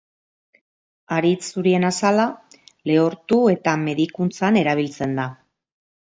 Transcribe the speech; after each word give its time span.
Haritz 1.17 1.41
zurien 1.49 1.85
azala 1.89 2.23
lehortu 2.93 3.39
eta 3.55 3.77
medikuntzan 3.83 4.61
erabiltzen 4.65 5.17
da. 5.23 5.29